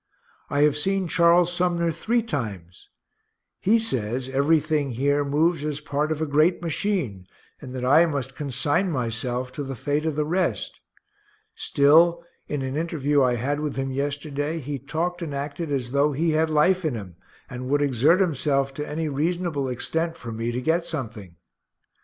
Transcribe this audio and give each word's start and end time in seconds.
I 0.49 0.61
have 0.61 0.75
seen 0.77 1.07
Charles 1.07 1.53
Sumner 1.53 1.91
three 1.91 2.23
times 2.23 2.89
he 3.59 3.77
says 3.77 4.29
ev'ry 4.29 4.59
thing 4.59 4.89
here 4.89 5.23
moves 5.23 5.63
as 5.63 5.79
part 5.79 6.11
of 6.11 6.19
a 6.19 6.25
great 6.25 6.59
machine, 6.59 7.27
and 7.61 7.71
that 7.75 7.85
I 7.85 8.07
must 8.07 8.35
consign 8.35 8.89
myself 8.89 9.51
to 9.51 9.63
the 9.63 9.75
fate 9.75 10.07
of 10.07 10.15
the 10.15 10.25
rest 10.25 10.79
still 11.53 12.23
[in] 12.47 12.63
an 12.63 12.75
interview 12.75 13.21
I 13.21 13.35
had 13.35 13.59
with 13.59 13.75
him 13.75 13.91
yesterday 13.91 14.57
he 14.59 14.79
talked 14.79 15.21
and 15.21 15.35
acted 15.35 15.71
as 15.71 15.91
though 15.91 16.13
he 16.13 16.31
had 16.31 16.49
life 16.49 16.83
in 16.83 16.95
him, 16.95 17.15
and 17.47 17.69
would 17.69 17.83
exert 17.83 18.19
himself 18.19 18.73
to 18.73 18.89
any 18.89 19.07
reasonable 19.07 19.69
extent 19.69 20.17
for 20.17 20.31
me 20.31 20.51
to 20.51 20.61
get 20.61 20.83
something. 20.83 21.35